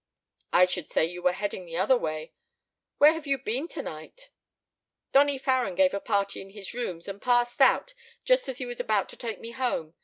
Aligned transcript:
"I 0.51 0.65
should 0.65 0.89
say 0.89 1.05
you 1.05 1.21
were 1.21 1.31
heading 1.31 1.63
the 1.63 1.77
other 1.77 1.95
way. 1.95 2.33
Where 2.97 3.13
have 3.13 3.27
you 3.27 3.37
been 3.37 3.67
tonight?" 3.67 4.31
"Donny 5.11 5.37
Farren 5.37 5.75
gave 5.75 5.93
a 5.93 5.99
party 5.99 6.41
in 6.41 6.49
his 6.49 6.73
rooms 6.73 7.07
and 7.07 7.21
passed 7.21 7.61
out 7.61 7.93
just 8.25 8.49
as 8.49 8.57
he 8.57 8.65
was 8.65 8.79
about 8.79 9.09
to 9.09 9.15
take 9.15 9.39
me 9.39 9.51
home. 9.51 9.93